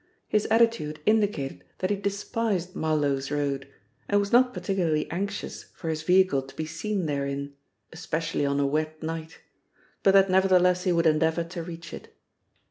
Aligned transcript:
His 0.27 0.47
attitude 0.49 0.99
indicated 1.05 1.63
that 1.77 1.91
he 1.91 1.95
despised 1.95 2.73
Marloes 2.73 3.29
Road, 3.29 3.67
and 4.09 4.19
was 4.19 4.31
not 4.31 4.51
particularly 4.51 5.07
anxious 5.11 5.65
for 5.75 5.89
his 5.89 6.01
vehicle 6.01 6.41
to 6.41 6.55
be 6.55 6.65
seen 6.65 7.05
therein, 7.05 7.53
especially 7.93 8.43
on 8.47 8.59
a 8.59 8.65
wet 8.65 9.03
night, 9.03 9.41
but 10.01 10.13
that 10.13 10.31
nevertheless 10.31 10.85
he 10.85 10.91
would 10.91 11.05
endeavour 11.05 11.43
to 11.43 11.61
reach 11.61 11.93
it. 11.93 12.15